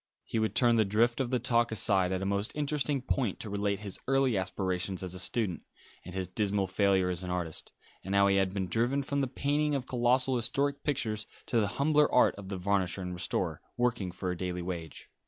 He 0.23 0.39
would 0.39 0.55
turn 0.55 0.77
the 0.77 0.83
drift 0.83 1.19
of 1.21 1.29
the 1.29 1.37
talk 1.37 1.71
aside 1.71 2.11
at 2.11 2.23
a 2.23 2.25
most 2.25 2.53
interesting 2.55 3.03
point 3.03 3.39
to 3.39 3.51
relate 3.51 3.81
his 3.81 3.99
early 4.07 4.35
aspirations 4.35 5.03
as 5.03 5.13
a 5.13 5.19
student, 5.19 5.61
and 6.03 6.15
his 6.15 6.27
dismal 6.27 6.65
failure 6.65 7.11
as 7.11 7.23
an 7.23 7.29
artist, 7.29 7.71
and 8.03 8.15
how 8.15 8.25
he 8.25 8.37
had 8.37 8.51
been 8.51 8.65
driven 8.67 9.03
from 9.03 9.19
the 9.19 9.27
painting 9.27 9.75
of 9.75 9.85
colossal 9.85 10.37
historical 10.37 10.81
pictures 10.83 11.27
to 11.45 11.59
the 11.59 11.67
humbler 11.77 12.11
art 12.11 12.33
of 12.37 12.49
the 12.49 12.57
varnisher 12.57 13.03
and 13.03 13.13
restorer, 13.13 13.61
working 13.77 14.11
for 14.11 14.31
a 14.31 14.35
daily 14.35 14.63
wage. 14.63 15.07